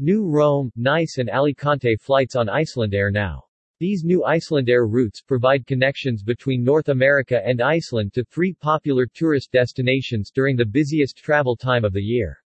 New 0.00 0.28
Rome, 0.28 0.72
Nice 0.74 1.18
and 1.18 1.30
Alicante 1.30 1.94
flights 1.94 2.34
on 2.34 2.48
Icelandair 2.48 3.12
now. 3.12 3.44
These 3.78 4.02
new 4.02 4.24
Icelandair 4.26 4.90
routes 4.90 5.22
provide 5.22 5.68
connections 5.68 6.24
between 6.24 6.64
North 6.64 6.88
America 6.88 7.40
and 7.46 7.62
Iceland 7.62 8.12
to 8.14 8.24
three 8.24 8.54
popular 8.54 9.06
tourist 9.06 9.52
destinations 9.52 10.32
during 10.32 10.56
the 10.56 10.66
busiest 10.66 11.18
travel 11.18 11.54
time 11.54 11.84
of 11.84 11.92
the 11.92 12.02
year. 12.02 12.42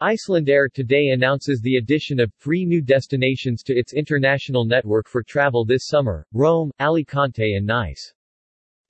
Icelandair 0.00 0.72
today 0.72 1.08
announces 1.08 1.60
the 1.60 1.78
addition 1.78 2.20
of 2.20 2.32
three 2.34 2.64
new 2.64 2.80
destinations 2.80 3.64
to 3.64 3.74
its 3.76 3.92
international 3.92 4.64
network 4.64 5.08
for 5.08 5.24
travel 5.24 5.64
this 5.64 5.88
summer, 5.88 6.24
Rome, 6.32 6.70
Alicante 6.78 7.54
and 7.54 7.66
Nice. 7.66 8.14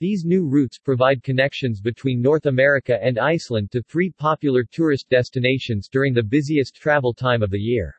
These 0.00 0.24
new 0.24 0.46
routes 0.46 0.78
provide 0.78 1.24
connections 1.24 1.80
between 1.80 2.22
North 2.22 2.46
America 2.46 3.02
and 3.02 3.18
Iceland 3.18 3.72
to 3.72 3.82
three 3.82 4.10
popular 4.10 4.62
tourist 4.62 5.08
destinations 5.08 5.88
during 5.88 6.14
the 6.14 6.22
busiest 6.22 6.76
travel 6.76 7.12
time 7.12 7.42
of 7.42 7.50
the 7.50 7.58
year. 7.58 7.96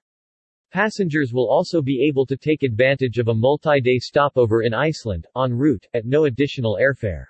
Passengers 0.72 1.34
will 1.34 1.50
also 1.50 1.82
be 1.82 2.02
able 2.08 2.26
to 2.28 2.38
take 2.38 2.64
advantage 2.64 3.18
of 3.18 3.28
a 3.28 3.34
multi-day 3.34 3.98
stopover 3.98 4.62
in 4.62 4.74
Iceland, 4.74 5.28
en 5.36 5.52
route, 5.52 5.86
at 5.94 6.06
no 6.06 6.24
additional 6.24 6.78
airfare. 6.80 7.26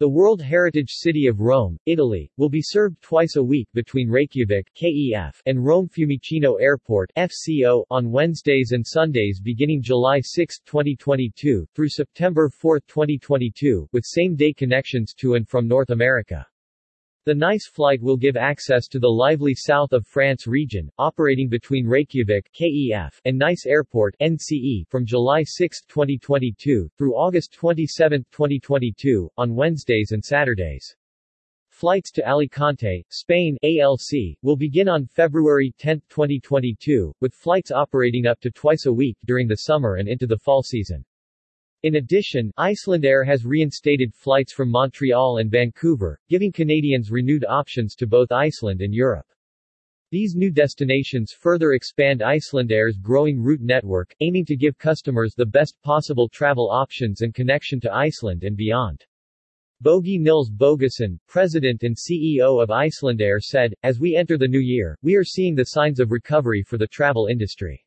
The 0.00 0.08
World 0.08 0.40
Heritage 0.40 0.92
City 0.92 1.26
of 1.26 1.40
Rome, 1.40 1.76
Italy, 1.84 2.32
will 2.38 2.48
be 2.48 2.62
served 2.62 3.02
twice 3.02 3.36
a 3.36 3.42
week 3.42 3.68
between 3.74 4.08
Reykjavik 4.08 4.72
KEF 4.74 5.42
and 5.44 5.62
Rome 5.62 5.90
Fiumicino 5.90 6.58
Airport 6.58 7.12
FCO 7.18 7.84
on 7.90 8.10
Wednesdays 8.10 8.72
and 8.72 8.82
Sundays 8.86 9.42
beginning 9.42 9.82
July 9.82 10.20
6, 10.22 10.60
2022, 10.60 11.66
through 11.74 11.90
September 11.90 12.48
4, 12.48 12.80
2022, 12.88 13.90
with 13.92 14.06
same-day 14.06 14.54
connections 14.54 15.12
to 15.18 15.34
and 15.34 15.46
from 15.46 15.68
North 15.68 15.90
America. 15.90 16.46
The 17.26 17.34
NICE 17.34 17.66
flight 17.66 18.00
will 18.00 18.16
give 18.16 18.38
access 18.38 18.88
to 18.88 18.98
the 18.98 19.06
lively 19.06 19.54
south 19.54 19.92
of 19.92 20.06
France 20.06 20.46
region, 20.46 20.88
operating 20.96 21.50
between 21.50 21.86
Reykjavik 21.86 22.50
KEF 22.54 23.20
and 23.26 23.36
Nice 23.36 23.66
Airport 23.66 24.16
NCE 24.22 24.88
from 24.88 25.04
July 25.04 25.42
6, 25.42 25.82
2022, 25.82 26.88
through 26.96 27.14
August 27.14 27.52
27, 27.52 28.24
2022, 28.32 29.28
on 29.36 29.54
Wednesdays 29.54 30.12
and 30.12 30.24
Saturdays. 30.24 30.96
Flights 31.68 32.10
to 32.12 32.26
Alicante, 32.26 33.04
Spain 33.10 33.58
ALC, 33.62 34.38
will 34.40 34.56
begin 34.56 34.88
on 34.88 35.04
February 35.04 35.74
10, 35.76 36.00
2022, 36.08 37.12
with 37.20 37.34
flights 37.34 37.70
operating 37.70 38.24
up 38.24 38.40
to 38.40 38.50
twice 38.50 38.86
a 38.86 38.92
week 38.92 39.18
during 39.26 39.46
the 39.46 39.58
summer 39.58 39.96
and 39.96 40.08
into 40.08 40.26
the 40.26 40.38
fall 40.38 40.62
season. 40.62 41.04
In 41.82 41.94
addition, 41.94 42.52
Icelandair 42.58 43.24
has 43.24 43.46
reinstated 43.46 44.14
flights 44.14 44.52
from 44.52 44.70
Montreal 44.70 45.38
and 45.38 45.50
Vancouver, 45.50 46.20
giving 46.28 46.52
Canadians 46.52 47.10
renewed 47.10 47.46
options 47.48 47.94
to 47.94 48.06
both 48.06 48.30
Iceland 48.30 48.82
and 48.82 48.92
Europe. 48.92 49.24
These 50.10 50.34
new 50.34 50.50
destinations 50.50 51.32
further 51.32 51.72
expand 51.72 52.20
Icelandair's 52.20 52.98
growing 52.98 53.40
route 53.40 53.62
network, 53.62 54.14
aiming 54.20 54.44
to 54.46 54.56
give 54.56 54.76
customers 54.76 55.32
the 55.34 55.46
best 55.46 55.80
possible 55.82 56.28
travel 56.28 56.68
options 56.70 57.22
and 57.22 57.32
connection 57.32 57.80
to 57.80 57.94
Iceland 57.94 58.44
and 58.44 58.58
beyond. 58.58 59.06
Bogi 59.82 60.20
Nils 60.20 60.50
Bogason, 60.50 61.18
president 61.28 61.82
and 61.82 61.96
CEO 61.96 62.62
of 62.62 62.68
Icelandair 62.68 63.40
said, 63.40 63.72
As 63.82 63.98
we 63.98 64.16
enter 64.16 64.36
the 64.36 64.46
new 64.46 64.60
year, 64.60 64.98
we 65.00 65.14
are 65.14 65.24
seeing 65.24 65.54
the 65.54 65.64
signs 65.64 65.98
of 65.98 66.10
recovery 66.10 66.62
for 66.62 66.76
the 66.76 66.88
travel 66.88 67.28
industry. 67.28 67.82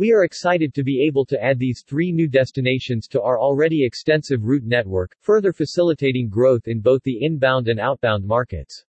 We 0.00 0.12
are 0.12 0.24
excited 0.24 0.72
to 0.72 0.82
be 0.82 1.04
able 1.06 1.26
to 1.26 1.44
add 1.44 1.58
these 1.58 1.84
three 1.86 2.10
new 2.10 2.26
destinations 2.26 3.06
to 3.08 3.20
our 3.20 3.38
already 3.38 3.84
extensive 3.84 4.44
route 4.44 4.64
network, 4.64 5.14
further 5.20 5.52
facilitating 5.52 6.30
growth 6.30 6.68
in 6.68 6.80
both 6.80 7.02
the 7.02 7.22
inbound 7.22 7.68
and 7.68 7.78
outbound 7.78 8.24
markets. 8.24 8.86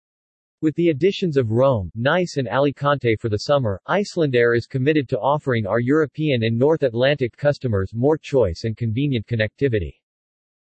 With 0.62 0.76
the 0.76 0.90
additions 0.90 1.38
of 1.38 1.52
Rome, 1.52 1.92
Nice 1.96 2.36
and 2.36 2.50
Alicante 2.50 3.16
for 3.16 3.30
the 3.30 3.38
summer, 3.38 3.80
Icelandair 3.88 4.54
is 4.54 4.68
committed 4.68 5.08
to 5.08 5.20
offering 5.20 5.66
our 5.66 5.80
European 5.80 6.44
and 6.44 6.60
North 6.60 6.84
Atlantic 6.84 7.38
customers 7.38 7.94
more 7.94 8.18
choice 8.18 8.66
and 8.66 8.76
convenient 8.76 9.26
connectivity. 9.28 9.94